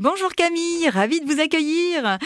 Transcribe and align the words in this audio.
Bonjour 0.00 0.32
Camille, 0.36 0.88
ravie 0.90 1.20
de 1.20 1.26
vous 1.26 1.40
accueillir. 1.40 2.18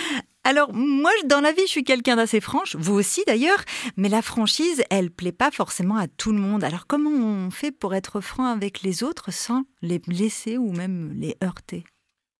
Alors 0.44 0.74
moi 0.74 1.10
dans 1.24 1.40
la 1.40 1.52
vie 1.52 1.62
je 1.62 1.70
suis 1.70 1.84
quelqu'un 1.84 2.16
d'assez 2.16 2.42
franche, 2.42 2.76
vous 2.76 2.92
aussi 2.92 3.22
d'ailleurs, 3.26 3.64
mais 3.96 4.10
la 4.10 4.20
franchise 4.20 4.84
elle 4.90 5.10
plaît 5.10 5.32
pas 5.32 5.50
forcément 5.50 5.96
à 5.96 6.06
tout 6.06 6.32
le 6.32 6.38
monde. 6.38 6.64
Alors 6.64 6.86
comment 6.86 7.08
on 7.08 7.50
fait 7.50 7.72
pour 7.72 7.94
être 7.94 8.20
franc 8.20 8.44
avec 8.44 8.82
les 8.82 9.02
autres 9.02 9.32
sans 9.32 9.62
les 9.80 9.98
blesser 9.98 10.58
ou 10.58 10.70
même 10.72 11.14
les 11.14 11.38
heurter? 11.42 11.84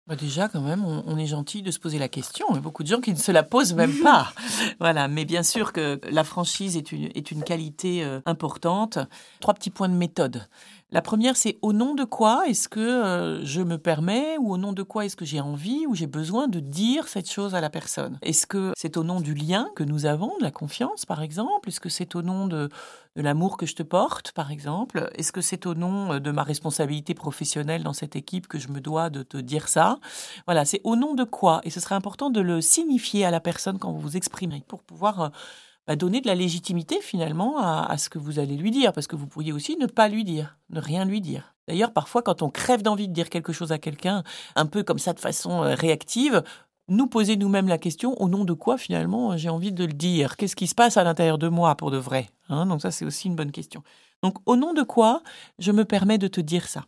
Bah, 0.09 0.17
déjà, 0.17 0.49
quand 0.49 0.61
même, 0.61 0.85
on, 0.85 1.17
est 1.17 1.27
gentil 1.27 1.63
de 1.63 1.71
se 1.71 1.79
poser 1.79 1.99
la 1.99 2.09
question. 2.09 2.47
Il 2.51 2.57
y 2.57 2.59
a 2.59 2.61
beaucoup 2.61 2.83
de 2.83 2.89
gens 2.89 3.01
qui 3.01 3.13
ne 3.13 3.19
se 3.19 3.31
la 3.31 3.45
posent 3.45 3.73
même 3.75 3.95
pas. 4.03 4.33
voilà, 4.81 5.07
mais 5.07 5.25
bien 5.25 5.45
sûr 5.45 5.73
que 5.73 6.01
la 6.11 6.25
franchise 6.25 6.77
est 6.77 6.91
une, 6.91 7.11
est 7.15 7.31
une 7.31 7.45
qualité 7.45 8.03
euh, 8.03 8.21
importante. 8.27 8.99
Trois 9.41 9.55
petits 9.55 9.71
points 9.71 9.89
de 9.89 9.95
méthode. 9.95 10.49
La 10.93 11.01
première, 11.01 11.37
c'est 11.37 11.57
au 11.63 11.73
nom 11.73 11.95
de 11.95 12.05
quoi 12.05 12.47
est-ce 12.49 12.69
que 12.69 12.81
euh, 12.81 13.43
je 13.45 13.63
me 13.63 13.79
permets 13.79 14.37
ou 14.39 14.53
au 14.53 14.59
nom 14.59 14.75
de 14.75 14.83
quoi 14.83 15.07
est-ce 15.07 15.17
que 15.17 15.25
j'ai 15.25 15.41
envie 15.41 15.87
ou 15.87 15.95
j'ai 15.95 16.07
besoin 16.07 16.49
de 16.49 16.61
dire 16.61 17.09
cette 17.09 17.31
chose 17.31 17.55
à 17.55 17.63
la 17.63 17.71
personne? 17.71 18.19
Est-ce 18.21 18.47
que 18.47 18.73
c'est 18.77 18.99
au 18.99 19.03
nom 19.03 19.21
du 19.21 19.33
lien 19.33 19.71
que 19.75 19.85
nous 19.85 20.05
avons, 20.05 20.37
de 20.37 20.43
la 20.43 20.51
confiance 20.51 21.07
par 21.07 21.23
exemple? 21.23 21.71
Est-ce 21.71 21.81
que 21.81 21.89
c'est 21.89 22.15
au 22.15 22.21
nom 22.21 22.47
de, 22.47 22.69
de 23.17 23.23
l'amour 23.23 23.57
que 23.57 23.67
je 23.67 23.75
te 23.75 23.83
porte 23.83 24.33
par 24.33 24.51
exemple. 24.51 25.11
Est-ce 25.15 25.33
que 25.33 25.41
c'est 25.41 25.67
au 25.67 25.75
nom 25.75 26.15
euh, 26.15 26.21
de 26.21 26.31
ma 26.31 26.43
responsabilité 26.43 27.15
professionnelle 27.15 27.83
dans 27.83 27.93
cette 27.93 28.17
équipe 28.17 28.49
que 28.49 28.59
je 28.59 28.69
me 28.69 28.81
dois 28.81 29.11
de 29.11 29.23
te 29.23 29.37
dire 29.37 29.69
ça? 29.69 29.99
Voilà, 30.47 30.65
c'est 30.65 30.81
au 30.85 30.97
nom 30.97 31.15
de 31.15 31.25
quoi? 31.25 31.61
Et 31.65 31.71
ce 31.71 31.81
serait 31.81 31.95
important 31.95 32.31
de 32.31 32.41
le 32.41 32.61
signifier 32.61 33.25
à 33.25 33.31
la 33.31 33.41
personne 33.41 33.79
quand 33.79 33.93
vous 33.93 34.01
vous 34.01 34.17
exprimez 34.17 34.65
pour 34.67 34.83
pouvoir... 34.83 35.21
Euh, 35.21 35.29
bah, 35.89 35.97
donner 35.97 36.21
de 36.21 36.29
la 36.29 36.37
légitimité 36.37 37.01
finalement 37.01 37.59
à, 37.59 37.99
ce 37.99 38.09
que 38.09 38.19
vous 38.19 38.39
allez 38.39 38.57
lui 38.57 38.71
dire, 38.71 38.93
parce 38.93 39.09
que 39.09 39.17
vous 39.17 39.27
pourriez 39.27 39.53
aussi 39.53 39.77
ne 39.77 39.87
pas 39.87 40.07
lui 40.07 40.23
dire, 40.23 40.57
ne 40.71 40.81
rien 40.81 41.05
lui 41.05 41.21
dire. 41.21 41.55
D'ailleurs, 41.67 41.93
parfois, 41.93 42.23
quand 42.23 42.43
on 42.43 42.51
crève 42.51 42.83
d'envie 42.83 43.09
de 43.09 43.13
dire 43.13 43.29
quelque 43.29 43.53
chose 43.53 43.73
à 43.73 43.79
quelqu'un, 43.79 44.23
un 44.55 44.67
peu 44.67 44.85
comme 44.85 45.01
ça 45.01 45.13
de 45.13 45.19
façon 45.19 45.65
euh, 45.65 45.75
réactive, 45.75 46.45
nous 46.89 47.07
poser 47.07 47.37
nous-mêmes 47.37 47.69
la 47.69 47.79
question 47.79 48.21
au 48.21 48.29
nom 48.29 48.45
de 48.45 48.53
quoi 48.53 48.79
finalement 48.79 49.37
j'ai 49.37 49.49
envie 49.49 49.73
de 49.73 49.85
le 49.85 49.93
dire? 49.93 50.37
Qu'est-ce 50.37 50.57
qui 50.57 50.67
se 50.67 50.75
passe 50.75 50.97
à 50.97 51.05
l'intérieur 51.05 51.39
de 51.39 51.49
moi 51.49 51.75
pour 51.77 51.91
de 51.91 51.97
vrai 51.97 52.29
hein? 52.49 52.67
Donc 52.67 52.83
ça, 52.83 52.91
c'est 52.91 53.05
aussi 53.05 53.29
une 53.29 53.37
bonne 53.37 53.53
question. 53.53 53.83
Donc 54.23 54.37
au 54.47 54.57
nom 54.57 54.73
de 54.73 54.83
quoi 54.83 55.23
je 55.59 55.73
me 55.73 55.85
permets 55.85 56.19
de 56.19 56.29
te 56.29 56.41
dire 56.41 56.69
ça? 56.69 56.85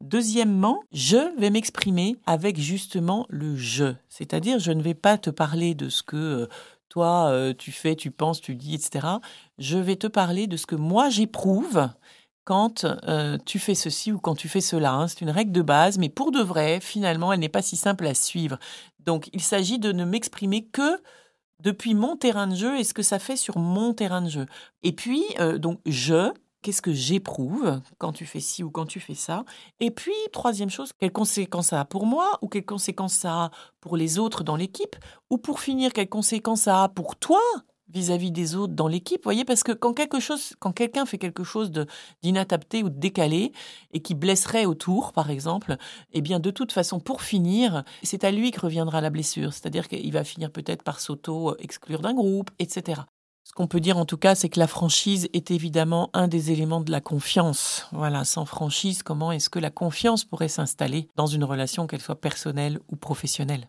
Deuxièmement, 0.00 0.80
je 0.92 1.36
vais 1.40 1.50
m'exprimer 1.50 2.16
avec 2.24 2.58
justement 2.58 3.26
le 3.28 3.56
je, 3.56 3.94
c'est-à-dire 4.08 4.60
je 4.60 4.70
ne 4.70 4.80
vais 4.80 4.94
pas 4.94 5.18
te 5.18 5.28
parler 5.28 5.74
de 5.74 5.88
ce 5.88 6.04
que 6.04 6.16
euh, 6.16 6.46
toi, 6.88 7.30
euh, 7.30 7.52
tu 7.56 7.72
fais, 7.72 7.96
tu 7.96 8.10
penses, 8.10 8.40
tu 8.40 8.54
dis, 8.54 8.74
etc. 8.74 9.06
Je 9.58 9.76
vais 9.76 9.96
te 9.96 10.06
parler 10.06 10.46
de 10.46 10.56
ce 10.56 10.66
que 10.66 10.76
moi 10.76 11.10
j'éprouve 11.10 11.88
quand 12.44 12.84
euh, 12.84 13.36
tu 13.44 13.58
fais 13.58 13.74
ceci 13.74 14.10
ou 14.10 14.18
quand 14.18 14.34
tu 14.34 14.48
fais 14.48 14.62
cela. 14.62 14.94
Hein. 14.94 15.08
C'est 15.08 15.20
une 15.20 15.30
règle 15.30 15.52
de 15.52 15.60
base, 15.60 15.98
mais 15.98 16.08
pour 16.08 16.30
de 16.30 16.40
vrai, 16.40 16.80
finalement, 16.80 17.30
elle 17.32 17.40
n'est 17.40 17.50
pas 17.50 17.60
si 17.60 17.76
simple 17.76 18.06
à 18.06 18.14
suivre. 18.14 18.58
Donc, 19.08 19.30
il 19.32 19.40
s'agit 19.40 19.78
de 19.78 19.90
ne 19.90 20.04
m'exprimer 20.04 20.66
que 20.66 21.00
depuis 21.62 21.94
mon 21.94 22.18
terrain 22.18 22.46
de 22.46 22.54
jeu 22.54 22.78
et 22.78 22.84
ce 22.84 22.92
que 22.92 23.02
ça 23.02 23.18
fait 23.18 23.36
sur 23.36 23.56
mon 23.56 23.94
terrain 23.94 24.20
de 24.20 24.28
jeu. 24.28 24.44
Et 24.82 24.92
puis, 24.92 25.24
euh, 25.40 25.56
donc, 25.56 25.80
je, 25.86 26.30
qu'est-ce 26.60 26.82
que 26.82 26.92
j'éprouve 26.92 27.80
quand 27.96 28.12
tu 28.12 28.26
fais 28.26 28.40
ci 28.40 28.62
ou 28.62 28.70
quand 28.70 28.84
tu 28.84 29.00
fais 29.00 29.14
ça? 29.14 29.46
Et 29.80 29.90
puis, 29.90 30.12
troisième 30.30 30.68
chose, 30.68 30.90
quelles 31.00 31.10
conséquences 31.10 31.68
ça 31.68 31.80
a 31.80 31.84
pour 31.86 32.04
moi 32.04 32.38
ou 32.42 32.48
quelles 32.48 32.66
conséquences 32.66 33.14
ça 33.14 33.44
a 33.44 33.50
pour 33.80 33.96
les 33.96 34.18
autres 34.18 34.44
dans 34.44 34.56
l'équipe? 34.56 34.94
Ou 35.30 35.38
pour 35.38 35.60
finir, 35.60 35.94
quelles 35.94 36.10
conséquences 36.10 36.64
ça 36.64 36.82
a 36.82 36.88
pour 36.90 37.16
toi 37.16 37.40
vis-à-vis 37.92 38.30
des 38.30 38.54
autres 38.54 38.74
dans 38.74 38.88
l'équipe, 38.88 39.22
voyez, 39.24 39.44
parce 39.44 39.62
que 39.62 39.72
quand 39.72 39.94
quelque 39.94 40.20
chose, 40.20 40.54
quand 40.58 40.72
quelqu'un 40.72 41.06
fait 41.06 41.18
quelque 41.18 41.44
chose 41.44 41.70
d'inadapté 42.22 42.82
ou 42.82 42.90
de 42.90 42.98
décalé 42.98 43.52
et 43.92 44.00
qui 44.00 44.14
blesserait 44.14 44.66
autour, 44.66 45.12
par 45.12 45.30
exemple, 45.30 45.76
eh 46.12 46.20
bien, 46.20 46.40
de 46.40 46.50
toute 46.50 46.72
façon, 46.72 47.00
pour 47.00 47.22
finir, 47.22 47.84
c'est 48.02 48.24
à 48.24 48.30
lui 48.30 48.50
que 48.50 48.60
reviendra 48.60 49.00
la 49.00 49.10
blessure, 49.10 49.52
c'est-à-dire 49.52 49.88
qu'il 49.88 50.12
va 50.12 50.24
finir 50.24 50.50
peut-être 50.50 50.82
par 50.82 51.00
s'auto-exclure 51.00 52.00
d'un 52.00 52.14
groupe, 52.14 52.50
etc. 52.58 53.02
Ce 53.48 53.54
qu'on 53.54 53.66
peut 53.66 53.80
dire 53.80 53.96
en 53.96 54.04
tout 54.04 54.18
cas, 54.18 54.34
c'est 54.34 54.50
que 54.50 54.60
la 54.60 54.66
franchise 54.66 55.26
est 55.32 55.50
évidemment 55.50 56.10
un 56.12 56.28
des 56.28 56.52
éléments 56.52 56.82
de 56.82 56.90
la 56.90 57.00
confiance. 57.00 57.86
Voilà, 57.92 58.24
sans 58.24 58.44
franchise, 58.44 59.02
comment 59.02 59.32
est-ce 59.32 59.48
que 59.48 59.58
la 59.58 59.70
confiance 59.70 60.26
pourrait 60.26 60.48
s'installer 60.48 61.08
dans 61.16 61.26
une 61.26 61.44
relation, 61.44 61.86
qu'elle 61.86 62.02
soit 62.02 62.20
personnelle 62.20 62.78
ou 62.92 62.96
professionnelle? 62.96 63.66